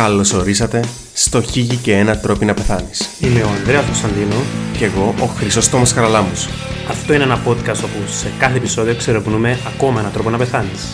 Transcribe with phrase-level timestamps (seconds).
[0.00, 3.08] Καλώς ορίσατε στο Χίγη και ένα τρόπο να πεθάνεις.
[3.20, 4.34] Είμαι ο Ανδρέας Κωνσταντίνο.
[4.78, 6.48] Και εγώ ο Χρυσόστομος Χαραλάμους.
[6.88, 10.86] Αυτό είναι ένα podcast όπου σε κάθε επεισόδιο ξερευνούμε ακόμα έναν τρόπο να πεθάνεις.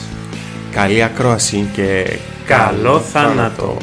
[0.70, 3.76] Καλή ακρόαση και Καλό θάνατο!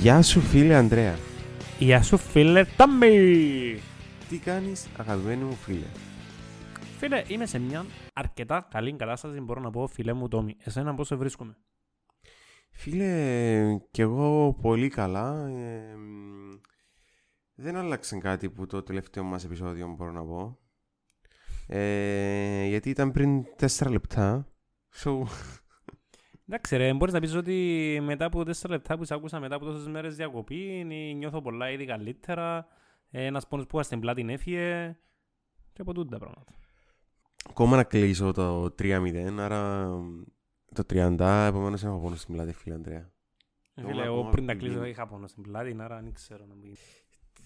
[0.00, 1.14] Γεια σου φίλε Ανδρέα.
[1.78, 3.82] Γεια σου φίλε Τάμπι!
[4.28, 5.86] Τι κάνεις αγαπημένη μου φίλε;
[6.98, 7.84] Φίλε, είμαι σε μια
[8.14, 10.56] αρκετά καλή κατάσταση, μπορώ να πω, φίλε μου Τόμι.
[10.58, 11.56] Εσένα πώς σε βρίσκομαι.
[12.70, 15.46] Φίλε, κι εγώ πολύ καλά.
[15.46, 16.60] Ε, μ,
[17.54, 20.58] δεν άλλαξε κάτι που το τελευταίο μας επεισόδιο μπορώ να πω.
[21.66, 24.48] Ε, γιατί ήταν πριν 4 λεπτά.
[24.94, 25.22] So,
[26.48, 29.64] Εντάξει ρε, μπορείς να πεις ότι μετά από 4 λεπτά που σε άκουσα μετά από
[29.64, 30.84] τόσες μέρες διακοπή
[31.16, 32.66] νιώθω πολλά ήδη καλύτερα,
[33.10, 34.96] ε, ένας πόνος που στην πλάτη έφυγε
[35.72, 36.52] και από τούτα πράγματα.
[37.50, 39.88] Ακόμα να κλείσω το 3-0, άρα
[40.74, 43.12] το 30, επομένως έχω πόνο στην πλάτη φίλε Ανδρέα.
[43.74, 44.88] Φίλε, Όλα εγώ ακόμα πριν τα που κλείσω γίνει.
[44.88, 46.72] είχα πόνο στην πλάτη, άρα δεν ξέρω να μην...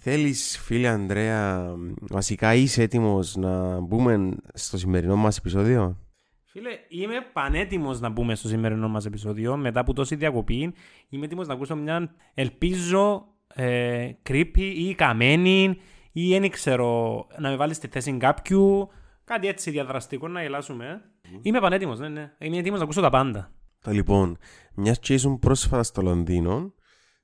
[0.01, 5.99] Θέλεις φίλε Ανδρέα, βασικά είσαι έτοιμος να μπούμε στο σημερινό μας επεισόδιο;
[6.45, 10.75] Φίλε, είμαι πανέτοιμος να μπούμε στο σημερινό μας επεισόδιο μετά από τόση διακοπή.
[11.09, 15.77] Είμαι έτοιμος να ακούσω μια, ελπίζω, ε, creepy ή καμένη
[16.13, 18.89] ή δεν ξέρω, να με βάλεις στη θέση κάποιου.
[19.29, 20.87] Κάτι έτσι διαδραστικό να γελάσουμε.
[20.87, 21.39] ε.
[21.43, 22.33] Είμαι πανέτοιμος, ναι, ναι.
[22.39, 23.53] Είμαι έτοιμος να ακούσω τα πάντα.
[23.81, 24.39] Το λοιπόν,
[24.75, 26.75] μιας και ήσουν πρόσφατα στο Λονδίνο,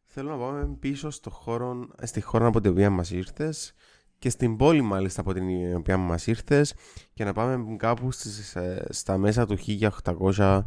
[0.04, 3.74] θέλω να πάμε πίσω στο χώρο, στη χώρα από την οποία μας ήρθες
[4.18, 6.74] και στην πόλη μάλιστα από την οποία μας ήρθες
[7.14, 10.66] και να πάμε κάπου στις, ε, στα μέσα του 1800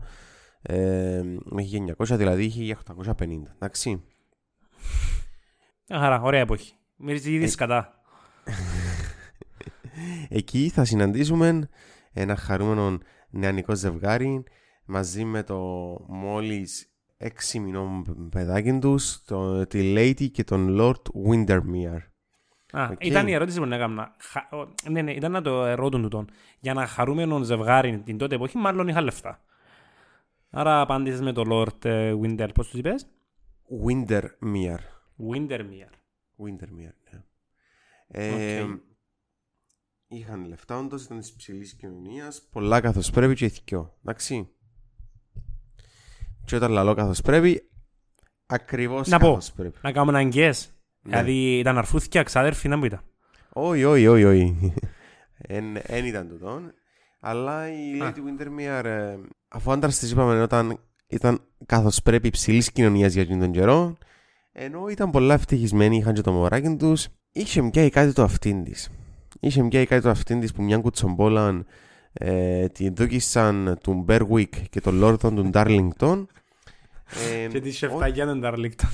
[0.61, 4.03] ε, μέχρι 1900, δηλαδή 1850, εντάξει.
[5.89, 6.73] Μια χαρά, ωραία εποχή.
[6.95, 8.01] Μυρίζεις ήδη Ε, σκατά.
[10.29, 11.69] Εκεί θα συναντήσουμε
[12.13, 12.97] ένα χαρούμενο
[13.29, 14.43] νεανικό ζευγάρι
[14.85, 15.57] μαζί με το
[16.07, 22.01] μόλις έξι μηνών παιδάκι τους, το, τη Lady και τον Lord Windermere.
[22.71, 23.05] Α, οκ.
[23.05, 24.15] Ήταν η ερώτηση που να έκανα.
[24.19, 26.29] Χα- ο- Ναι, ναι, ήταν να το ερώτουν του τον.
[26.59, 29.41] Για να χαρούμενο ζευγάρι την τότε εποχή, μάλλον είχα λεφτά.
[30.49, 33.07] Άρα απάντησες με το Lord ε, Winter, πώς τους είπες;
[33.87, 34.79] Windermere.
[35.31, 35.93] Windermere.
[36.45, 37.21] Windermere, ναι.
[38.07, 38.79] Ε, Οκ.
[40.07, 44.49] Είχαν λεφτά όντως, ήταν της ψηλής κοινωνίας, πολλά καθώς πρέπει και ηθικιό, εντάξει.
[46.45, 47.69] Και όταν λαλώ καθώς πρέπει,
[48.45, 49.25] ακριβώς Να πω.
[49.27, 49.77] καθώς πρέπει.
[49.81, 50.53] Να κάνουμε έναν guess.
[51.01, 51.17] Ναι.
[51.17, 53.01] Δηλαδή ήταν αρφούθηκια, ξάδερφοι, να μου ήταν.
[53.53, 54.73] Όχι, όχι, όχι, όχι.
[55.37, 56.61] Εν, εν ήταν τούτο.
[57.19, 58.13] Αλλά η Α.
[58.13, 59.17] Lady Windermere, ε,
[59.47, 63.97] αφού άντρας της είπαμε όταν ήταν καθώς πρέπει υψηλής κοινωνίας για εκείνον τον καιρό,
[64.51, 68.89] ενώ ήταν πολλά ευτυχισμένοι, είχαν και το μωράκι τους, είχε μια κάτι το αυτήν της.
[69.39, 71.65] Είχε μια κάτι το αυτήν της που μια κουτσομπόλα
[72.13, 76.25] ε, την δούκισαν του Berwick και τον Λόρδον του Darlington.
[77.43, 78.89] Ε, Και τη ό- σεφταγιά των Darlington.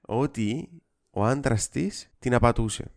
[0.00, 0.68] ότι
[1.10, 2.90] ο άντρας της την απατούσε.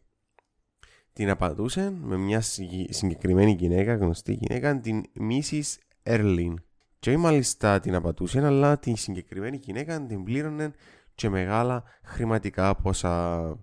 [1.14, 5.62] Την απατούσε με μια συγκη- συγκεκριμένη γυναίκα, γνωστή γυναίκα, την Mrs.
[6.04, 6.54] Erlin.
[7.00, 10.72] Και όχι μάλιστα την απατούσε, αλλά την συγκεκριμένη γυναίκα την πλήρωνε
[11.16, 13.56] και μεγάλα χρηματικά πόσα.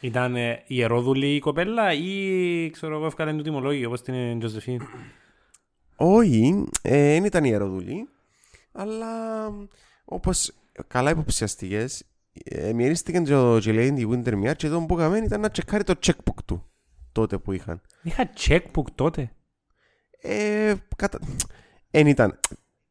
[0.00, 4.80] Ήταν ε, ιερόδουλη η κοπέλα ή ξέρω εγώ έφκανε το τιμολόγιο όπως την Τζοζεφίν;
[5.96, 8.08] Όχι, ε, δεν ήταν ιεροδουλή,
[8.72, 9.06] αλλά
[10.04, 10.52] όπως
[10.86, 12.04] καλά υποψιαστικές,
[12.44, 15.94] ε, μοιρίστηκαν και ο Τζελέιν τη Wintermere και εδώ που έκαμε ήταν να τσεκάρει το
[16.06, 16.64] checkbook του
[17.12, 17.80] τότε που είχαν.
[18.02, 19.30] Είχα checkbook τότε;
[20.20, 21.18] Ε, κατα...
[21.90, 22.40] Εν ήταν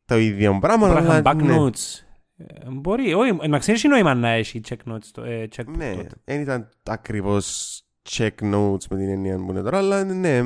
[0.06, 2.07] το ίδιο πράγμα, Μπορεί να αλλά είχαν back ναι, notes.
[2.38, 6.16] Ε, Μπορεί, όχι, να ξέρεις νόημα να έχει check notes, το- ε, checkbook ναι, τότε.
[6.24, 10.40] εν ήταν ακριβώς check notes με την έννοια που είναι τώρα, αλλά ναι,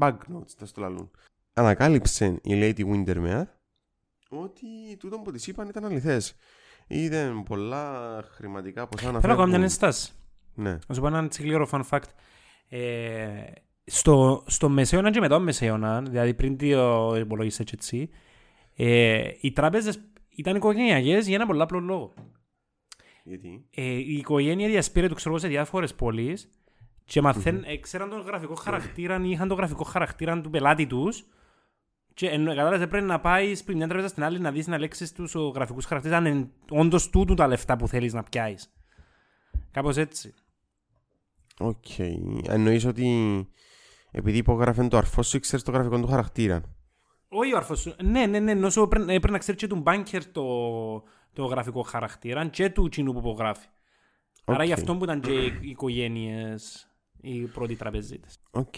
[0.00, 1.10] back notes, θα στο λαλούν.
[1.54, 3.42] Ανακάλυψε η Lady Windermere
[4.28, 4.66] ότι
[4.98, 6.34] τούτο που της είπαν ήταν αληθές.
[6.86, 9.62] Είδε πολλά χρηματικά ποσά να Θέλω να κάνω μια φεύγουν.
[9.62, 10.12] ενστάση.
[10.54, 10.78] Ναι.
[10.86, 12.08] Να σου πω ένα έτσι γλύωρο fun fact.
[12.68, 13.28] Ε,
[13.84, 18.10] στο, στο μεσαίωνα και μετά το μεσαίωνα, δηλαδή πριν το υπολογιστές και έτσι,
[18.76, 20.00] ε, οι τράπεζες
[20.36, 22.14] ήταν οικογενειακές για ένα πολύ απλό λόγο.
[23.24, 26.50] Γιατί; Ε, η οικογένεια διασπήρε του ξέρω εγώ, σε διάφορες πόλεις
[27.04, 31.26] και μαθαίν, ε, ξέραν τον γραφικό χαρακτήρα ή είχαν τον γραφικό χαρακτήρα του πελάτη τους
[32.14, 35.12] και ενώ, κατάλαβες πρέπει να πάεις πριν μια τράπεζα στην άλλη να δεις να ελέξεις
[35.12, 38.72] τους ο γραφικούς χαρακτήρες αν είναι όντως τούτου τα λεφτά που θέλεις να πιάσεις.
[39.70, 40.34] Κάπως έτσι.
[41.58, 41.98] Οκ.
[42.48, 43.06] Εννοείς ότι
[44.10, 46.75] επειδή υπογράφει το αρφό σου, ξέρεις το γραφικό του χαρακτήρα.
[47.28, 47.94] Όχι ο αρφός σου.
[48.02, 48.54] Ναι, ναι, ναι.
[48.54, 50.42] Νόσο πρέπει, πρέπει να ξέρεις και του banker το,
[51.32, 53.66] το γραφικό χαρακτήρα και του κοινού που υπογράφει.
[54.44, 54.66] Άρα Οκ.
[54.66, 56.90] γι' αυτό που ήταν και οι οικογένειες
[57.20, 58.38] οι πρώτοι τραπεζίτες.
[58.50, 58.74] Οκ.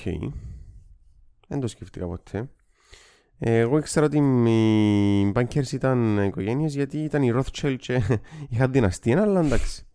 [1.48, 2.48] Δεν το σκέφτηκα ποτέ.
[3.38, 8.02] Ε, Εγώ ήξερα ότι οι bankers ήταν οικογένειες γιατί ήταν οι Rothschild και
[8.50, 9.86] είχαν δυναστεία, αλλά εντάξει.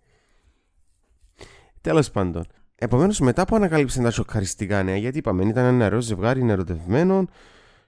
[1.82, 2.46] Τέλος πάντων.
[2.76, 7.28] Επομένως μετά που ανακάλυψε τα σοκαριστικά νέα, γιατί είπαμε ήταν ένα νεαρό ζευγάρι, είναι ερωτευμένο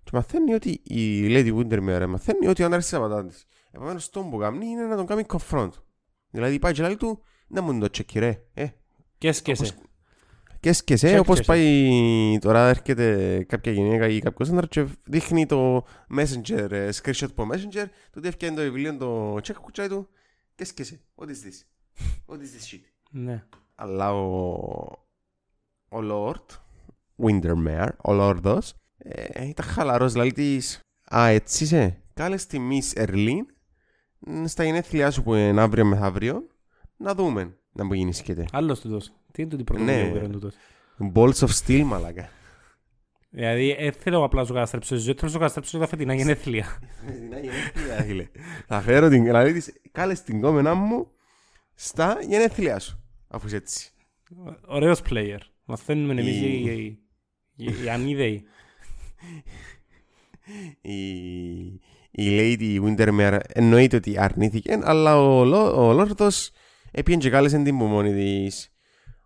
[0.06, 3.46] και μαθαίνει ότι η Lady Windermere μαθαίνει ότι ο άντρας της απατάτης.
[3.72, 5.69] Επομένως τον που κάνει είναι να τον κάνει confront.
[6.30, 8.42] Δηλαδή πάει και λέει του, να μου το τσεκι ρε.
[8.54, 8.68] Ε,
[9.18, 9.63] Και έσκεσαι.
[9.63, 9.84] Όπως-
[10.60, 11.46] και έσκεσαι, Check, όπως check, check.
[11.46, 15.86] πάει τώρα έρχεται κάποια γυναίκα ή κάποιος άντρα και δείχνει το
[16.18, 20.08] messenger, ε, screenshot από messenger, τότε έφτιανε το βιβλίο το check κουτσάει του
[20.56, 21.01] και έσκεσαι.
[21.16, 21.63] What is this?
[22.28, 22.81] What is this shit?
[23.12, 23.44] Ναι.
[23.75, 24.54] Αλλά ο,
[25.90, 26.46] ο Lord
[27.24, 28.75] Windermere, ο Λόρδος,
[29.07, 30.80] ε, ήταν χαλαρός, δηλαδή της
[31.16, 33.46] «Α, έτσι είσαι, κάλες τη Miss Ερλίν
[34.19, 36.48] μ, στα γενέθλιά σου που είναι αύριο μεθαύριο,
[36.98, 38.46] να δούμε να μου γίνει σκέτε».
[38.52, 39.12] Άλλος τούτος.
[39.31, 40.07] Τι είναι τούτη η πρωτοβουλία Ναι.
[40.07, 40.54] που πήραν τούτος.
[41.13, 42.30] Balls of steel, μαλάκα.
[43.30, 46.13] Δηλαδή, ε, θέλω απλά να σου καταστρέψω τη ζωή, θέλω να σου καταστρέψω τα φετινά
[46.13, 46.66] γενέθλια.
[47.06, 48.28] Φετινά γενέθλια, φίλε.
[48.68, 51.08] Θα φέρω την, δηλαδή της, κάλες την κόμενά μου
[51.74, 53.90] στα γενέθλιά σου, αφού είσαι έτσι.
[54.66, 55.38] Ωραίος player.
[55.66, 57.00] Μαθαίνουμε εμείς Η- οι, οι,
[57.56, 58.44] οι, οι ανίδεοι.
[60.81, 61.00] Η,
[62.12, 66.51] η Lady Windermere εννοείται ότι αρνήθηκε, αλλά ο, Λο- ο Λόρδος
[66.92, 68.69] έπιεν και κάλεσε την που μόνη της.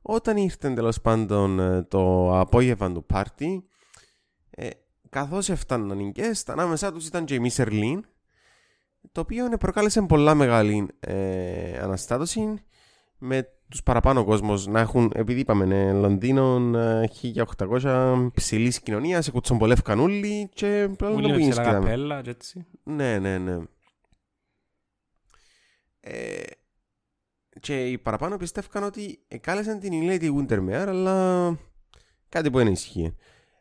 [0.01, 3.63] Όταν ήρθε τέλος πάντων ε, το απόγευμα του πάρτι,
[4.49, 4.69] ε,
[5.09, 7.99] καθώς έφταναν οι guest, ανάμεσά τους ήταν και η Miss Erlin,
[9.11, 12.53] το οποίο ε, προκάλεσε πολλά μεγάλη ε, αναστάτωση
[13.17, 17.09] με τους παραπάνω κόσμος να έχουν, επειδή είπαμε, ε, Λονδίνο ε,
[17.57, 21.85] 1800 ψηλής κοινωνίας, σε κουτσομπολεύκαν όλοι και πλέον Όλοι δεν με πήγαινε ψηλά σκητάμε.
[21.85, 22.65] καπέλα και έτσι.
[22.83, 23.57] Ναι, ναι, ναι.
[25.99, 26.43] Ε,
[27.59, 31.57] και οι παραπάνω πιστεύκαν ότι εκάλεσαν την η Lady Windermere, αλλά
[32.29, 33.15] κάτι που δεν ισχύει.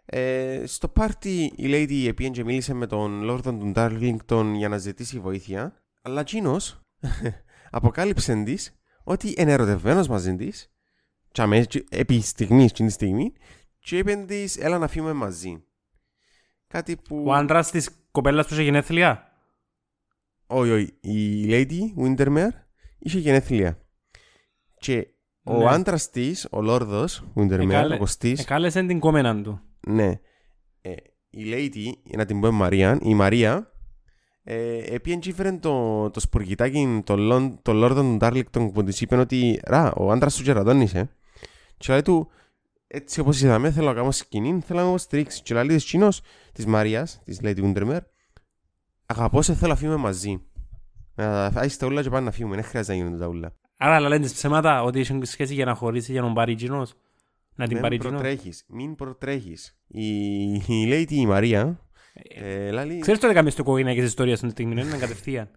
[0.05, 4.79] Ε, στο πάρτι η Lady επίεν και μίλησε με τον Λόρδον του Darlington για να
[4.79, 6.81] ζητήσει βοήθεια, αλλά εκείνος
[7.71, 8.78] αποκάλυψε της
[9.09, 10.71] ότι είναι ερωτευμένος μαζί της
[11.33, 13.33] και αμέ- και επί στιγμής, εκείνη τη στιγμή
[13.79, 15.63] και είπε της έλα να φύγουμε μαζί.
[16.67, 17.25] Κάτι που...
[17.27, 19.33] Ο άντρας της κοπέλας που είχε γενέθλια;
[20.47, 20.93] Όχι, όχι.
[21.01, 22.49] Η Lady Windermere
[22.99, 23.79] είχε γενέθλια.
[24.79, 25.07] Και
[25.43, 25.69] ο Ναι.
[25.69, 29.61] άντρας της, ο Λόρδος Windermere, Εκάλε- ο Κωστή, Εκάλεσε την κόμενα του.
[29.87, 30.21] ναι.
[30.81, 30.93] Ε,
[31.31, 33.73] η Lady, να την πούμε Μαρία, η Μαρία,
[34.51, 39.01] ε, έπιεν και ήφερε το, το σπουργητάκι, το, λον- το Λόρδο του Ντάρλικτον που της
[39.01, 41.11] είπε ότι «Ρα, ο άντρας σου γεραδόνησε».
[41.77, 42.29] Και λέει του,
[42.87, 45.43] έτσι όπως είδαμε, θέλω να κάνω σκηνή, θέλω να μου στηρίξει.
[45.43, 46.21] Και λέει της κοινός
[46.53, 48.01] της Μαρίας, της Lady Windermere,
[49.07, 50.43] αγαπώ σε θέλω να φύγουμε μαζί.
[51.15, 53.53] Να φάεις τα ούλα και πάνε να φύγουμε, δεν χρειάζεται να γίνονται τα ούλα.
[53.79, 56.53] Άρα αλλά λένε τις ψέματα ότι είχε σχέση για να χωρίσει για να τον πάρει
[56.53, 56.95] εκείνος.
[57.55, 58.21] Να την πάρει Μην εκείνος.
[58.21, 59.79] προτρέχεις, μην προτρέχεις.
[59.87, 60.07] Η,
[60.55, 61.81] η Lady η Μαρία,
[62.29, 65.51] ε, λάλη, Ξέρεις τότε καμίες του οικογενειακές ιστορίες στην στιγμή, είναι κατευθείαν.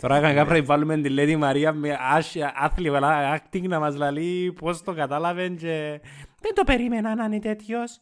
[0.00, 3.96] Τώρα κανένα πρέπει να βάλουμε τη Lady Μαρία με άσια- άθλιο καλά acting να μας
[3.96, 6.00] λέει πώς το κατάλαβε και...
[6.40, 8.00] Δεν το περίμενα να είναι τέτοιος.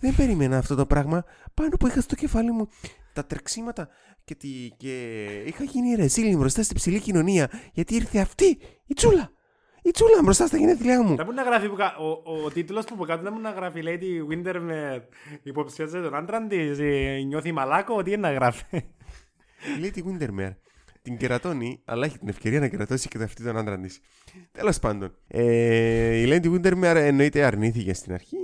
[0.00, 1.24] Δεν περίμενα αυτό το πράγμα.
[1.54, 2.68] Πάνω που είχα στο κεφάλι μου
[3.12, 3.88] τα τρεξίματα
[4.24, 4.48] και, τη...
[4.76, 7.50] και είχα γίνει ρεζίλη μπροστά στην ψηλή κοινωνία.
[7.72, 9.30] Γιατί ήρθε αυτή η τσούλα.
[9.86, 11.16] Η τσούλα μπροστά στα γενέθλιά μου.
[11.16, 13.42] Θα μπορεί να γράφει που κα- ο, ο, ο τίτλος που από κάτω να μπορεί
[13.42, 15.08] να γράφει Lady Winter με
[15.42, 18.76] υποψιάζεται τον άντρα της, ε, νιώθει μαλάκο, τι είναι να γράφει.
[19.78, 20.54] Η Lady Windermere
[21.02, 24.00] την κερατώνει, αλλά έχει την ευκαιρία να κερατώσει και αυτή τον άντρα της.
[24.52, 25.14] Τέλος πάντων.
[25.26, 28.36] Ε, η Lady Windermere εννοείται αρνήθηκε στην αρχή,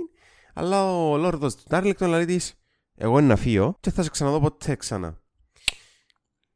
[0.53, 2.61] αλλά ο Λόρδος του Ντάρλεκτον λέει της:
[2.95, 5.21] Εγώ είναι να φύγω και θα σε ξαναδώ ποτέ ξανά.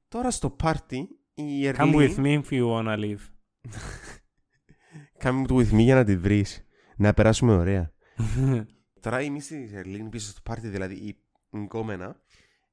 [0.08, 2.44] Τώρα στο πάρτι η Come with Ερλίν.
[2.44, 3.20] me if you wanna leave.
[5.20, 6.66] Come with me για να τη βρεις.
[6.98, 7.92] Να περάσουμε ωραία.
[9.02, 11.18] Τώρα η μίση τη Ερλίν πίσω στο πάρτι, δηλαδή η
[11.58, 12.22] γκόμενα,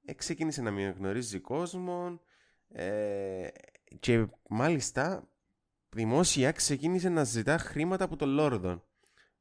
[0.04, 2.20] ε, ξεκίνησε να με γνωρίζει κόσμο
[2.68, 3.48] ε,
[4.00, 5.28] και μάλιστα
[5.88, 8.82] δημόσια ξεκίνησε να ζητά χρήματα από τον Λόρδον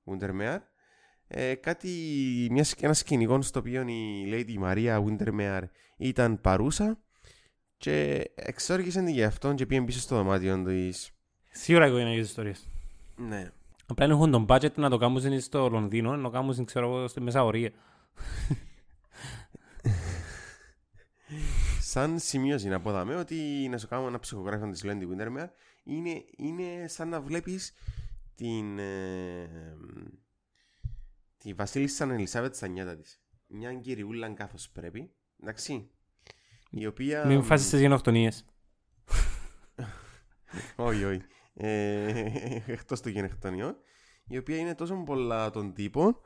[0.05, 0.59] Windermere.
[1.27, 1.89] Ε, κάτι,
[2.51, 5.63] μιας, ένας σκηνικό στο οποίο η Lady Maria Windermere
[5.97, 6.99] ήταν παρούσα
[7.77, 11.11] και εξόργησε την για αυτόν και πήγε πίσω στο δωμάτιο της.
[11.49, 12.69] Σίγουρα οικογενειακές ιστορίες.
[13.15, 13.51] Ναι.
[13.85, 17.07] Απλά δεν έχουν τον budget να το κάνουν στο Λονδίνο, να το κάνουν ξέρω εγώ
[17.07, 17.71] στη Μεσαωρία.
[21.79, 25.47] Σαν σημείωση να πω δάμε ότι να σου κάνω ένα ψυχογράφημα της Lady Windermere
[25.83, 27.73] είναι, είναι σαν να βλέπεις
[28.35, 29.49] την ε,
[31.37, 33.21] τη βασίλισσα Ελισάβετ στα νιάτα της.
[33.47, 35.89] Μια κυριούλα καθώς πρέπει, εντάξει,
[36.69, 37.25] η οποία...
[37.25, 38.45] Μην φάσεις στις γενοκτονίες.
[40.75, 41.21] όχι, όχι.
[41.53, 42.25] Ε,
[42.65, 43.75] εκτός των γενεκτονιών,
[44.27, 46.17] η οποία είναι τόσο πολλά των τύπων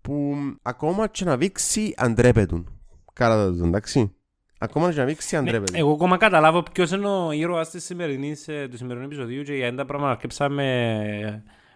[0.00, 2.80] που ακόμα και να δείξει αντρέπετουν.
[3.12, 4.14] Κάρα το εντάξει.
[4.58, 5.72] Ακόμα και να μην ξιαντρέπεται.
[5.72, 9.54] Ναι, εγώ ακόμα καταλάβω ποιος είναι ο ήρωας της σημερινής, ε, του σημερινού επεισοδίου και
[9.54, 10.64] για τα πράγματα να αρκέψαμε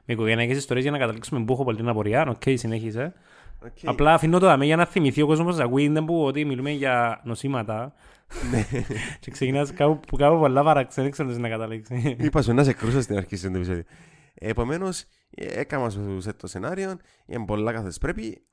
[0.05, 2.27] με οικογενειακές ιστορίες για να καταλήξουμε που έχω πολύ την απορία.
[2.29, 3.15] Οκ, συνέχισε.
[3.65, 3.85] Okay.
[3.85, 6.71] Απλά αφήνω το δαμέ για να θυμηθεί ο κόσμος να ακούει δεν που ότι μιλούμε
[6.71, 7.95] για νοσήματα
[8.51, 8.67] Ναι.
[9.21, 12.05] και ξεκινάς κάπου, που κάπου πολλά παραξένει ξέρω να καταλήξεις.
[12.05, 13.83] Είπα σου να σε κρούσα στην αρχή του επεισόδιο.
[14.35, 16.97] Επομένως, έκανα σου σε το σενάριο,
[17.27, 18.47] είναι πολλά καθώς πρέπει.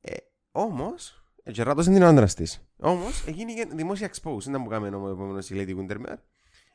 [0.00, 0.16] Ε,
[0.52, 2.68] Όμως, κεράτωσε την άντρας της.
[2.78, 4.38] Όμως, έγινε δημόσια expose.
[4.38, 6.18] Δεν ήταν που κάμε ο επόμενο η Lady Windermere.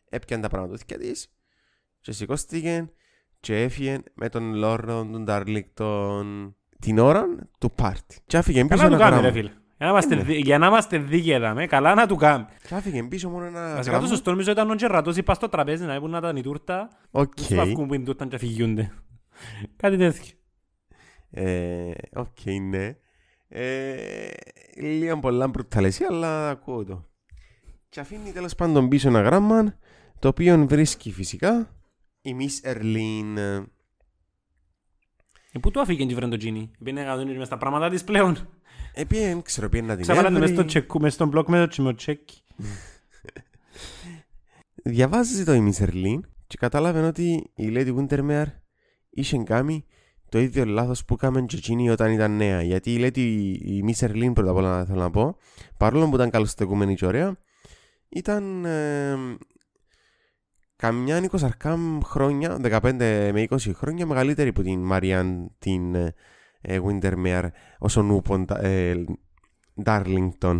[0.10, 1.34] Έπιανε τα πραγματοθήκια της,
[2.02, 2.90] και σηκώστηκε,
[3.40, 7.25] και έφυγε με τον Λόρδο του Ντάρλικτον την ώρα
[7.60, 8.17] του πάρτι.
[8.25, 9.38] Και άφηγε πίσω Καλά να ένα του κάνει ρε γράμμα.
[9.38, 9.51] φίλε.
[9.77, 10.24] Για να είμαστε Ε, ναι.
[10.24, 12.46] δι- Για να είμαστε δίκαιοι δαμέ, καλά να του κάνει.
[12.67, 14.08] Και άφηγε πίσω μόνο ένα Βασικά το γράμμα.
[14.08, 17.34] σωστό νομίζω ήταν ο Γεράτος είπα στο τραπέζι να έπουν να ήταν η τούρτα Οκ.
[17.36, 18.91] Τους βαφκούν που είναι τούρτα και αφηγιούνται.
[19.82, 20.34] Κάτι τέτοιο.
[21.32, 22.38] Ε, Οκ,
[22.70, 22.96] ναι.
[23.48, 24.27] Ε,
[24.77, 27.05] Λίγο πολλά μπρουταλεσί, αλλά ακούω το.
[27.89, 29.75] Και αφήνει τέλος πάντων πίσω ένα γράμμα,
[30.20, 31.70] το οποίο βρίσκει φυσικά
[32.22, 33.63] η Miss Erlin.
[35.56, 36.70] Ε, Πού το αφήγε και βρέν το Genie.
[36.84, 38.50] Πήγαινε να δουν μες τα πράγματα της πλέον.
[38.94, 40.68] Επειδή δεν ξέρω, πήγαινε να την Ξαβάλα το μες στο έβρει.
[40.68, 42.42] τσεκού, μες στον μπλοκ μες το τσιμοτσέκι.
[44.84, 48.46] Διαβάζεις το η Miss Erlin και κατάλαβε ότι η Lady Wintermere
[49.10, 49.86] είχε κάνει
[50.30, 52.62] το ίδιο λάθος που έκαμε και εκείνη όταν ήταν νέα.
[52.62, 53.18] Γιατί η Lady
[53.66, 55.38] η Miss Erlin πρώτα απ' όλα θέλω να πω,
[55.78, 57.38] παρόλο που ήταν καλοστεκούμενη και ωραία,
[58.10, 59.16] ήταν ε,
[60.75, 61.50] καμιά 20
[62.03, 62.79] χρόνια, 15
[63.34, 66.13] με 20 χρόνια μεγαλύτερη από την Μαριάν την ε,
[66.62, 67.48] ε, Wintermere
[67.79, 68.94] όσον ούπον ε,
[69.84, 70.60] Darlington.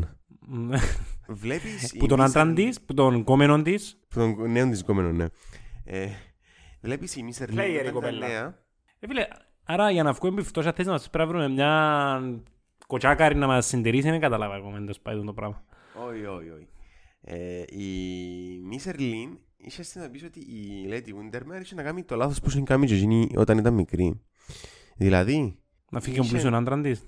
[1.28, 3.98] Βλέπεις η Που τον Miss άντραν Erlin- της, που τον κόμενον της.
[4.10, 5.26] που τον νέον της κόμενο, ναι.
[5.86, 6.08] Ε,
[6.82, 8.28] βλέπεις η Miss Erlin Player η όταν ήταν κοπέλα.
[8.28, 8.64] νέα,
[9.00, 9.28] Ε, φίλε,
[9.64, 12.22] άρα για να βγούμε από φτώχεια θες να μας πρέπει να βρούμε μια
[12.88, 15.64] κοτσάκαρη να μας συντηρήσει, δεν καταλάβα εγώ μεν το σπάει το πράγμα.
[16.10, 16.68] Όχι, όχι, όχι.
[17.22, 17.88] Ε, η
[18.72, 22.62] Miss Erlin είχε συνειδητοποιήσει ότι η Lady Windermere είχε να κάνει το λάθος που είχε
[22.62, 24.22] κάνει και εκείνη όταν ήταν μικρή.
[24.96, 25.60] Δηλαδή,
[25.92, 27.02] Να φύγει ο Είχε- πλούσιον άντραν της;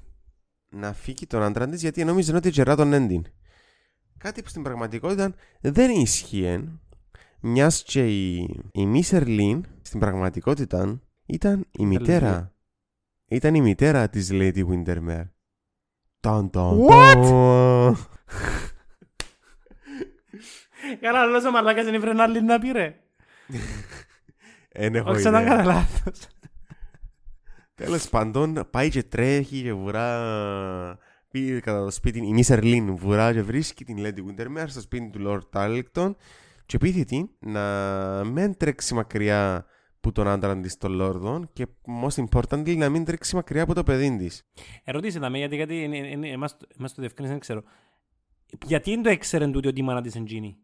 [0.70, 3.26] να φύγει τον άντρα της γιατί νόμιζε ότι γερά τον έντυν.
[4.18, 6.70] Κάτι που στην πραγματικότητα δεν ισχύει,
[7.40, 8.36] μιας και η,
[8.72, 12.52] η Miss Erlin στην πραγματικότητα ήταν η μητέρα.
[13.30, 15.30] Ήταν η μητέρα της Lady Windermere.
[16.20, 17.14] Ταν, ταν, What?
[17.14, 17.98] ταν.
[21.02, 23.00] Καλά, άλλος ο μαλάκας δεν ήφερε άλλη να πει ρε.
[24.70, 25.50] Εν έχω Όχι, ήταν ιδέα.
[25.56, 26.28] κατά λάθος.
[27.76, 30.98] Τέλος πάντων, πάει και τρέχει και βουρά
[31.32, 35.10] πήγε κατά το σπίτι, η Miss Erlin βουρά και βρίσκει την Lady Windermere στο σπίτι
[35.10, 35.20] του
[35.54, 36.16] Lord Tarleton
[36.66, 39.66] και πείθει την να μην τρέξει μακριά
[40.00, 41.66] που τον άντρα της των Λόρδων και
[42.04, 44.44] most importantly να μην τρέξει μακριά από το παιδί της.
[44.84, 47.64] Ερωτήσε τα με γιατί, γιατί είναι- είναι- είναι- εμάς το- εμάς το διευκρίνησε, δεν ξέρω.
[48.66, 50.56] Γιατί δεν το έξερε τούτο ότι η μάνα της είναι Genie.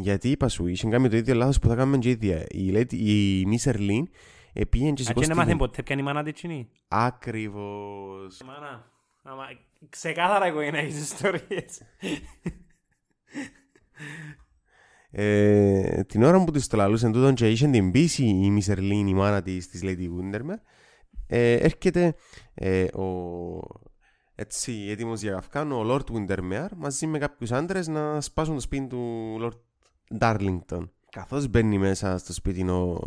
[0.00, 2.46] Γιατί είπα σου, είχε κάνει το ίδιο λάθος που θα κάνουμε και η ίδια.
[2.48, 4.02] Η, Lady, η Miss Erlin
[4.68, 6.66] πήγαινε και Αν και δεν μάθει σηκώστηκε ποτέ ποια είναι η μάνα της Genie.
[6.88, 8.40] ακριβώς.
[8.46, 8.90] Μάνα,
[9.22, 9.44] άμα
[9.88, 11.82] ξεκάθαρα οικογενειακές ιστορίες.
[15.10, 19.04] Ε, την ώρα που της το λαλούσαν τούτον και είχε την πίση η Miss Erlin,
[19.06, 20.58] η μάνα της, της Lady Windermere,
[21.26, 22.14] ε, έρχεται
[22.54, 23.06] ε, ο
[24.34, 28.86] έτσι έτοιμος για καυκάν ο Lord Windermere μαζί με κάποιους άντρες να σπάσουν το σπίτι
[28.86, 29.58] του Lord
[30.18, 30.88] Darlington.
[31.10, 32.98] Καθώς μπαίνει μέσα στο σπίτι ο,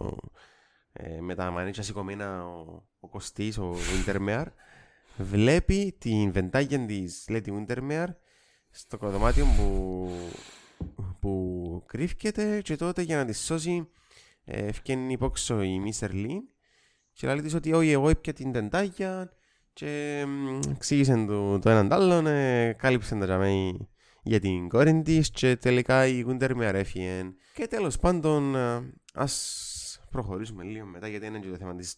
[0.93, 4.46] ε, με τα μανίτσια σηκωμένα ο, ο Κωστής, ο Windermere,
[5.17, 8.08] βλέπει την βεντάγια της Lady Windermere
[8.70, 10.10] στο δωμάτιο που,
[11.20, 13.89] που κρύφκεται και τότε για να τη σώσει
[14.43, 16.39] ε, ευκαινεί υπόξω η Miss Erlin
[17.13, 19.31] και λέει της ότι όχι εγώ έπια την τεντάγια
[19.74, 23.89] και μ, εξήγησε το, το έναν τ' άλλον, ε, κάλυψε τα τζαμί
[24.21, 27.33] για την κόρη της και τελικά η Winter με αρέφυγε.
[27.53, 31.95] Και τέλος πάντων ε, ας προχωρήσουμε λίγο μετά γιατί είναι και το θέμα της,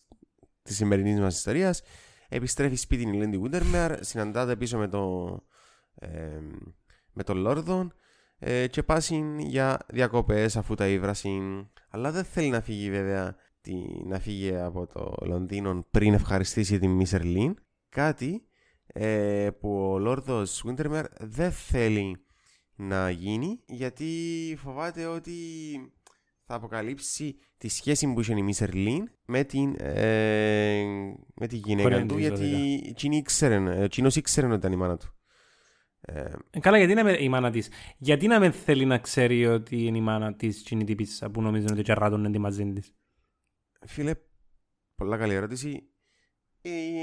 [0.61, 1.81] της σημερινής μας ιστορίας.
[2.29, 5.43] Επιστρέφει σπίτι η Λέντι Wintermere, συναντάται πίσω με το,
[5.95, 6.39] ε,
[7.13, 7.93] με τον Λόρδον
[8.39, 11.71] ε, και πάσουν για διακοπές αφού τα ήβρασαν.
[11.89, 13.73] Αλλά δεν θέλει να φύγει βέβαια τη,
[14.05, 17.53] να φύγει από το Λονδίνο πριν ευχαριστήσει την Miss Erlin.
[17.89, 18.47] Κάτι
[18.93, 22.25] ε, που ο Λόρδος Wintermere δεν θέλει
[22.75, 24.07] να γίνει γιατί
[24.57, 25.33] φοβάται ότι
[26.45, 30.83] θα αποκαλύψει τη σχέση που είχε η Miss Erlin με την, ε,
[31.35, 32.79] με τη γυναίκα Κόρη του της, γιατί βέβαια.
[32.83, 35.15] εκείνη ήξερε, ε, εκείνος ήξερε ότι ήταν η μάνα του.
[36.01, 37.69] Ε, Ε, Καλά, γιατί να με, η μάνα της.
[37.97, 41.65] Γιατί να με θέλει να ξέρει ότι είναι η μάνα της Genie τύπης που νομίζει
[41.71, 42.93] ότι τσαρράτων είναι τη μαζί της;
[43.85, 44.15] Φίλε,
[44.95, 45.92] πολλά καλή ερώτηση.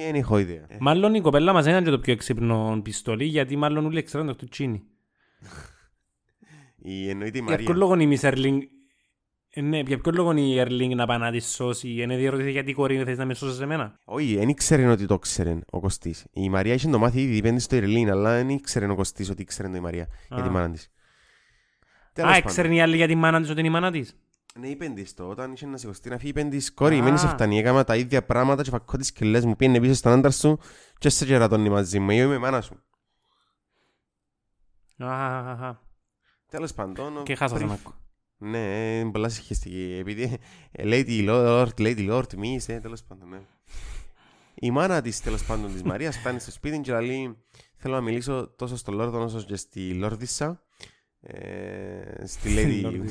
[0.04, 0.64] Δεν έχω ιδέα.
[0.68, 4.36] Ε, Μάλλον η κοπέλα μας είναι και το πιο έξυπνο πιστολί, γιατί μάλλον όλοι ξέρουν
[4.36, 4.82] το τσίνι.
[6.82, 7.76] η- Εννοείται η Για ποιον Μαρία.
[7.76, 8.58] λόγο η Miss Erling...
[9.52, 12.70] Ε, Ναι, για ποιον λόγο η Erling να πάει να τη σώσει; Είναι διερωτηθεί γιατί
[12.70, 16.26] η κόρη θες να με σώσεις εμένα; Όχι, δεν ήξερε ότι το ξέρε ο Κωστής.
[16.32, 19.42] Η Μαρία είχε το μάθει ήδη πέντε στο Ιρλίν, αλλά δεν ήξερε ο Κωστής ότι
[19.42, 20.50] ήξερε το η Μαρία για τη Α.
[20.50, 20.90] μάνα της.
[22.22, 24.16] Α, έξερε η άλλη για τη μάνα της ότι είναι η μάνα της;
[24.60, 27.02] Ναι, είπεν της το, όταν είχε να σηκωστεί να φύγει, είπεν της κόρη, Α.
[27.02, 30.30] μένεις φτάνει, έκανα τα ίδια πράγματα και φακώ τις κελές μου, πήγαινε πίσω στον άντρα
[30.30, 30.58] σου
[30.98, 32.82] και σε κερατώνει μαζί μου, εγώ είμαι η μάνα σου.
[34.98, 35.80] Αχαχαχα.
[36.48, 37.94] Τέλος πάντων, Και χάσα πριν- τον άκου.
[38.42, 38.58] Ναι,
[38.98, 40.38] είναι πολλά συγχυστική, επειδή
[40.72, 43.40] ε, Lady Lord, Lady Lord, μη είσαι, τέλος πάντων, ναι.
[44.54, 47.36] Η μάνα της, τέλος πάντων, της Μαρίας φτάνει στο σπίτι και λέει
[47.76, 50.62] θέλω να μιλήσω τόσο στο Λόρδο όσο και στη Λόρδισσα,
[51.20, 53.04] ε, στη Lady...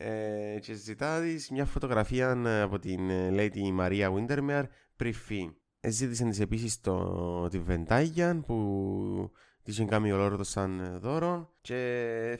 [0.00, 0.54] Λόρδισσα.
[0.54, 4.64] ε, και ζητάς της μια φωτογραφία ε, από την ε, Lady Μαρία Windermere
[4.96, 5.56] πριν φύγει.
[5.80, 9.30] Ε, Ζήτησε της επίσης το, τη Βεντάγια που
[9.62, 11.74] της είχε κάνει ο Λόρδος σαν ε, δώρο και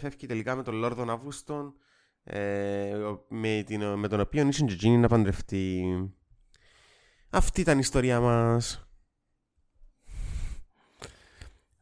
[0.00, 1.74] φεύγει τελικά με τον Λόρδον Αύγουστον
[2.24, 5.84] ε, ο- με, την, με τον οποίο είχε και εκείνη να παντρευτεί.
[7.30, 8.88] Αυτή ήταν η ιστορία μας.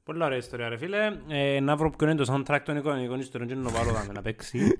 [0.05, 1.19] Πολύ ωραία ιστορία ρε φίλε.
[1.29, 4.13] Ε, να βρω ποιο είναι το soundtrack των εικονικών ιστοριών και να το βάλω δάμε
[4.13, 4.79] να παίξει.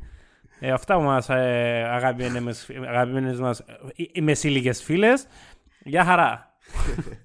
[0.61, 3.65] Ε, αυτά που μας ε, αγαπημένες, μας- αγαπημένες μας ε,
[4.13, 5.27] οι μεσήλικες φίλες.
[5.85, 6.57] Γεια χαρά.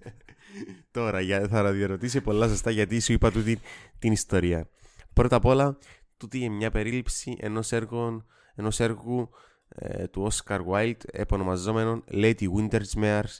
[0.91, 3.59] Τώρα για, θα διαρωτήσει πολλά σωστά γιατί σου είπα τούτη
[4.00, 4.69] την ιστορία.
[5.13, 5.77] Πρώτα απ' όλα,
[6.17, 9.29] τούτη είναι μια περίληψη ενός έργου, ενός έργου
[9.69, 13.39] ε, του Oscar Wilde επωνομαζόμενον Lady Windermere's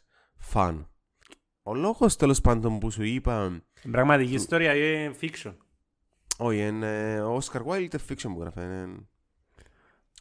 [0.54, 0.86] Fun.
[1.64, 5.54] Ο λόγος τέλος πάντων που σου είπα Η πραγματική ιστορία είναι fiction;
[6.38, 8.60] όχι, είναι, ε, ο Oscar Wilde είναι fiction που γράφει.
[8.62, 9.08] Είναι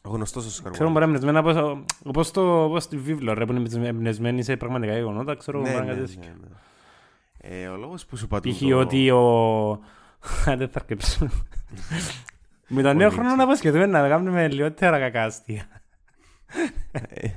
[0.03, 0.91] ο γνωστός Oscar Ξέρω Wilde.
[0.91, 4.57] μπορεί να είναι εμπνευσμένα όπως, όπως, το, όπως τη βίβλο ρε που είναι εμπνευσμένη σε
[4.57, 5.35] πραγματικά γεγονότα.
[5.35, 6.33] Ξέρω Ναι, μπορεί να ναι, είναι ναι, κάτι τέτοιο.
[6.41, 7.61] ναι.
[7.61, 8.61] Ε, ο λόγος που σου πατούν Π.χ.
[8.75, 9.69] ότι ο...
[10.45, 11.27] Α, Δεν θα αρκεψω.
[12.71, 15.67] Με τον νέο Πολύ χρόνο να αποσχεθούμε να κάνουμε λιγότερα κακά αστεία.
[16.91, 17.27] Ε,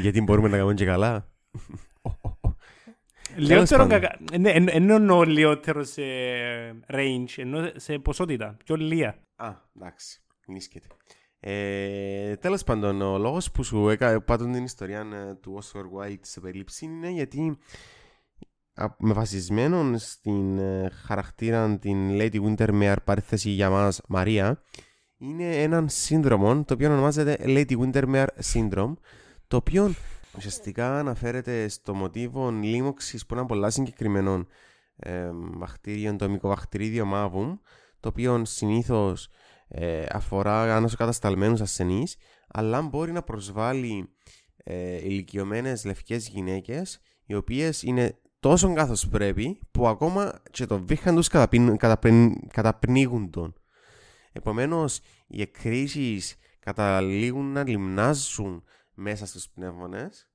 [0.00, 1.26] γιατί μπορούμε να κάνουμε και καλά.
[3.36, 4.00] Λιγότερο πάντων.
[4.00, 4.18] κακά.
[4.38, 6.02] Ναι, εν- εν εννοώ λιγότερο σε
[6.92, 8.56] range, ενώ σε ποσότητα.
[8.64, 9.18] Πιο λία.
[9.36, 10.20] Α, εντάξει.
[10.46, 10.86] Νίσκεται.
[11.40, 16.18] Ε, τέλος πάντων, ο λόγος που σου έκα πάντων την ιστορία ε, του Oscar Wilde
[16.20, 17.58] σε περίληψη είναι γιατί
[18.74, 24.62] α, με βασισμένο στην ε, χαρακτήρα την Lady Windermere παρέθεση για μας Μαρία
[25.18, 28.94] είναι έναν σύνδρομο το οποίο ονομάζεται Lady Windermere Syndrome
[29.48, 29.94] το οποίο
[30.36, 34.48] ουσιαστικά αναφέρεται στο μοτίβο λίμωξης που είναι πολλά συγκεκριμένων
[34.96, 37.56] ε, βακτήριων, το μικοβακτηρίδιο μάβουμ
[38.00, 39.28] το οποίο συνήθως
[39.68, 42.16] ε, αφορά ανασοκατασταλμένους ασθενείς
[42.48, 44.08] αλλά μπορεί να προσβάλλει
[44.56, 51.14] ε, ηλικιωμένες λευκές γυναίκες οι οποίες είναι τόσο καθώς πρέπει που ακόμα και το βήχαν
[51.14, 53.54] τους καταπιν, καταπιν, καταπνίγουν τον.
[54.32, 60.30] Επομένως οι εκκρίσεις καταλήγουν να λιμνάζουν μέσα στους πνεύμονες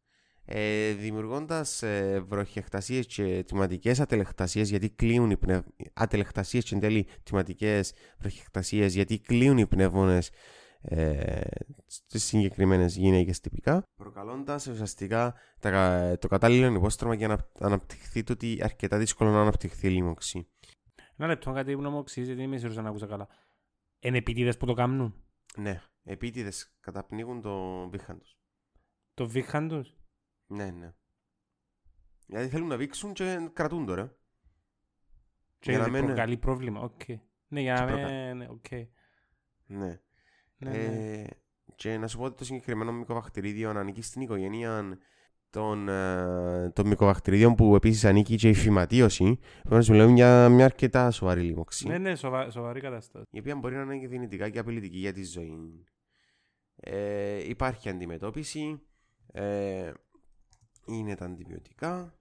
[0.46, 5.66] ε, δημιουργώντας ε, βροχιεκτασίες και τιματικές ατελεκτασίες γιατί κλείουν οι πνευ...
[5.94, 10.32] ατελεκτασίες και εν τέλει τιματικές βροχιεκτασίες γιατί κλείουν οι πνεύμονες
[10.82, 11.42] ε,
[11.86, 18.34] στις συγκεκριμένες γυναίκες τυπικά προκαλώντας ουσιαστικά τα, κα- το κατάλληλο υπόστρωμα για να αναπτυχθεί το
[18.34, 20.48] ότι αρκετά δύσκολο να αναπτυχθεί η λίμωξη.
[21.18, 23.28] Ένα λεπτό, κάτι που να μου οξύζει, γιατί είμαι σίγουρος να άκουσα καλά.
[24.00, 25.24] Είναι επίτηδες που το κάνουν;
[25.58, 28.38] Ναι, επίτηδες καταπνίγουν το βήχαν τους.
[29.14, 29.96] Το βήχαν τους.
[30.56, 30.94] Ναι, ναι.
[32.28, 34.16] Δηλαδή θέλουν να βήξουν και κρατούν τώρα.
[35.60, 36.82] Και Για να γιατί μην- προκαλεί πρόβλημα.
[36.82, 37.02] Οκ.
[37.48, 38.38] Ναι, για να Και προκα- μην...
[38.38, 38.72] ναι, οκ.
[39.66, 40.00] Ναι.
[40.58, 41.22] Ναι, ναι.
[41.22, 41.26] Ε,
[41.76, 44.98] και να σου πω ότι το συγκεκριμένο μυκοβακτηρίδιο ανήκει στην οικογένεια
[45.50, 49.40] των, ε, των μυκοβακτηρίδιων που επίσης ανήκει και η φυματίωση.
[49.70, 51.88] Πρέπει να μιλάμε για μια αρκετά σοβαρή λίμωξη.
[51.88, 53.26] Ναι, ναι, σοβα- σοβαρή κατάσταση.
[53.32, 55.84] η οποία μπορεί να είναι και δυνητικά και απειλητική για τη ζωή.
[56.76, 58.82] Ε, υπάρχει αντιμετώπιση,
[59.34, 59.92] ε,
[60.86, 62.20] είναι τα αντιβιωτικά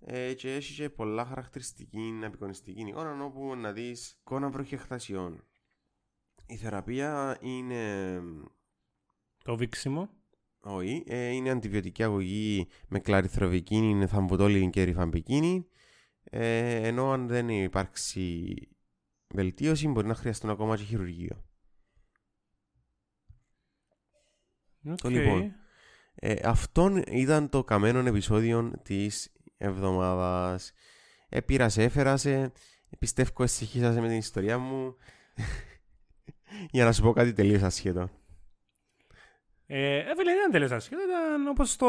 [0.00, 5.44] ε, και έχει και πολλά χαρακτηριστική απεικονιστική εικόνα όπου να δεις εικόνα βροχιεχθασιών.
[6.46, 8.20] Η θεραπεία είναι,
[9.44, 10.08] Το βήξιμο.
[10.60, 15.66] όχι, ε, είναι αντιβιωτική αγωγή με κλαριθροβικίνη, θαμβουτόλινη και ριφαμπικίνη
[16.24, 18.56] ε, ενώ αν δεν υπάρξει
[19.34, 21.44] βελτίωση μπορεί να χρειαστούν ακόμα και χειρουργείο.
[24.84, 25.04] Οκ.
[25.04, 25.54] λοιπόν.
[26.14, 30.72] Ε, αυτόν ήταν το καμένο επεισόδιο της εβδομάδας.
[31.28, 32.52] Επήρα σε, έφερα σε.
[32.98, 34.96] Πιστεύω εσύχυσα σε με την ιστορία μου.
[36.70, 38.08] Για να σου πω κάτι τελείως ασχέτο.
[39.66, 41.02] Ε, ε, φίλε, δεν ήταν τελείως ασχέτω.
[41.02, 41.86] Ήταν όπως το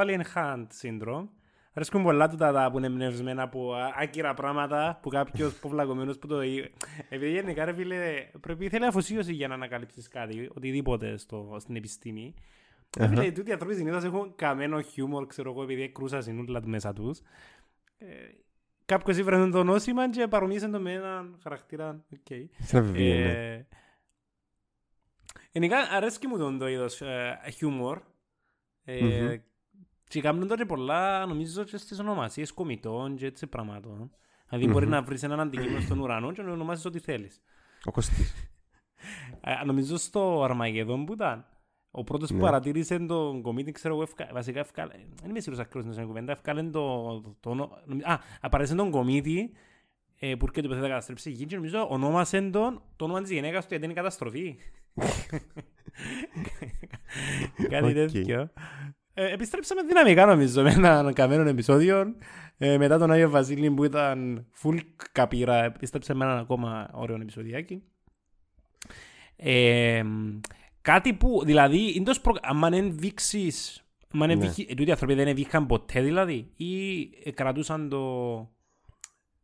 [0.00, 1.28] Alien Hand Syndrome.
[1.74, 6.26] Αρέσκουν πολλά τούτα τα που είναι εμπνευσμένα από α- άκυρα πράγματα που κάποιος ποβλακωμένος που
[6.26, 6.42] το...
[6.42, 6.74] εί-
[7.08, 12.34] Επειδή γενικά ρε φίλε πρέπει θέλει αφοσίωση για να ανακαλύψεις κάτι, οτιδήποτε στο, στην επιστήμη.
[12.98, 13.14] Ρε Αχα.
[13.14, 16.92] Φίλε, τούτοι οι άνθρωποι συνήθως έχουν καμένο χιούμορ, ξέρω εγώ, επειδή κρούσαν ούλα του μέσα
[16.92, 17.20] τους.
[17.98, 18.06] Ε,
[18.84, 22.04] κάποιος ήβρε το νόσημα και παρομοίησαν το με έναν χαρακτήρα.
[22.12, 22.26] οκ.
[22.58, 23.54] Σε ένα βιβλίο, ναι.
[23.54, 23.66] Ε,
[25.52, 28.00] Γενικά αρέσκει μου τον το είδος ε, χιούμορ.
[28.84, 29.34] Ε, Μμμ.
[30.08, 34.10] Και κάνουν τότε πολλά, νομίζω, και στις ονομασίες κομιτών και έτσι πραγμάτων.
[34.48, 34.92] Δηλαδή μπορεί Μμμ.
[34.92, 37.40] να βρεις έναν αντικείμενο στον ουρανό και να ονομάσεις ό,τι θέλεις.
[37.84, 38.34] Ο Κωστής.
[39.40, 41.46] Ε, νομίζω στο Αρμαγεδόν που ήταν,
[41.94, 42.40] ο πρώτος που Ναι.
[42.40, 44.28] παρατήρησε τον κομίτη, ξέρω εγώ, ευκα...
[44.32, 44.92] βασικά ευκάλε...
[45.20, 46.70] Δεν είμαι σίγουρος ακριβώς στην κουβέντα, ευκάλε το...
[47.20, 49.50] το, το, ονο- νομι- Α, απαρέσει τον κομίτη
[50.18, 53.20] ε, που έρχεται που θέλει να καταστρέψει η γη και νομίζω ονόμασε τον το όνομα
[53.22, 54.56] της γυναίκας του γιατί είναι η καταστροφή.
[57.70, 57.92] Κάτι Οκ.
[57.92, 58.50] τέτοιο.
[59.14, 62.14] Ε, επιστρέψαμε δυναμικά νομίζω με έναν καμένο επεισόδιο.
[62.58, 64.78] Ε, μετά τον Άγιο Βασίλη που ήταν full
[65.12, 67.82] καπήρα, επιστρέψαμε με έναν ακόμα ωραίο επεισοδιάκι.
[69.36, 70.02] Ε,
[70.82, 72.34] κάτι που, δηλαδή, είναι το σπρο...
[72.42, 74.46] αν δεν δείξεις, αν δεν Ναι.
[74.46, 78.00] δείχει- ε, τούτοι οι άνθρωποι δεν δείχαν ποτέ δηλαδή, ή ε, κρατούσαν το...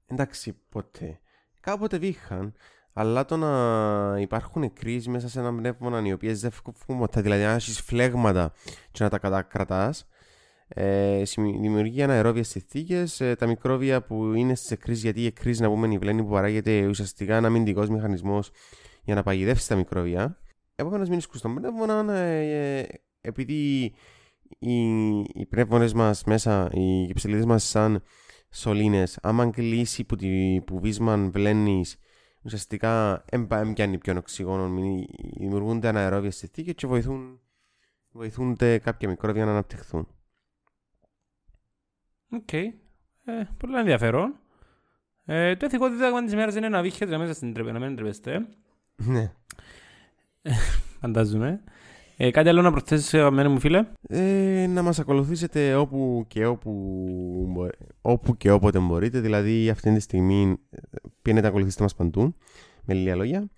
[0.07, 1.21] Εντάξει, ποτέ.
[1.61, 2.55] Κάποτε βήχαν,
[2.93, 7.43] αλλά το να υπάρχουν κρίσεις μέσα σε ένα πνεύμα οι οποίες δεν φεύγουν ποτέ, δηλαδή
[7.43, 8.53] να έχεις φλέγματα
[8.93, 10.09] και να τα κατακρατάς,
[10.69, 15.63] ε, σημει- δημιουργεί αναερόβιες συνθήκες, ε, τα μικρόβια που είναι σε κρίση, γιατί η κρίση
[15.63, 18.51] να πούμε η πλένη που παράγεται ουσιαστικά ένα αμυντικός μηχανισμός
[19.05, 20.39] για να παγιδεύσει τα μικρόβια.
[20.81, 22.87] Επομένως μην ισκούς τον πνεύμα, ε, ε,
[23.21, 23.93] επειδή
[24.59, 28.03] οι, οι πνεύμονες μας μέσα, οι κυψελίδες μας σαν
[28.51, 31.97] σωλήνες, άμα κλείσει που, τη, που βίσμαν βλένεις,
[32.43, 35.07] ουσιαστικά έμπιανει πιο οξυγόνο, μη-
[35.39, 37.41] δημιουργούνται αναερόβιες συνθήκες και βοηθούν,
[38.11, 40.09] βοηθούνται κάποια μικρόβια να αναπτυχθούν.
[42.31, 42.53] Οκ.
[42.53, 42.73] Ε,
[43.59, 44.41] πολύ ενδιαφέρον.
[45.25, 48.49] Ε, το ηθικό δίδαγμα της ημέρας είναι να βήχετε μέσα στην τρεπέ, να μην ντρέπεστε.
[48.97, 49.33] Ναι.
[51.01, 51.61] Φαντάζομαι.
[52.17, 56.71] Ε, κάτι άλλο να προσθέσεις, αγαπημένο μου φίλε; Ε, να μας ακολουθήσετε όπου και, όπου,
[57.49, 57.69] μπο-
[58.01, 59.21] όπου και όποτε μπορείτε.
[59.21, 60.79] Δηλαδή αυτή τη στιγμή ε,
[61.23, 62.35] πήγαινετε να ακολουθήσετε μας παντού.
[62.85, 63.49] Με λίγα λόγια.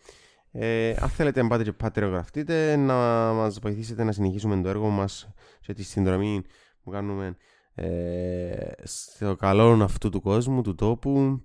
[0.53, 2.95] Ε, αν θέλετε να πάτε και πάτε γραφτείτε να
[3.33, 5.29] μας βοηθήσετε να συνεχίσουμε το έργο μας
[5.61, 6.43] και τη συνδρομή
[6.83, 7.37] που κάνουμε
[7.75, 11.43] ε, στο καλό αυτού του κόσμου, του τόπου.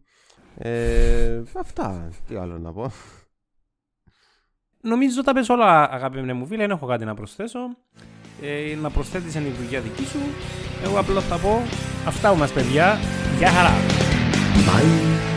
[0.57, 2.09] Ε, αυτά.
[2.27, 2.91] Τι άλλο να πω.
[4.87, 7.59] Νομίζω τα πες όλα, αγαπημένε μου φίλε, δεν έχω κάτι να προσθέσω.
[8.41, 10.19] Ε, να προσθέτεις είναι η δουλειά δική σου.
[10.83, 11.61] Εγώ απλώς θα πω
[12.07, 12.97] αυτά που μας παιδιά.
[13.37, 13.73] Γεια χαρά!
[14.65, 15.34] Bye.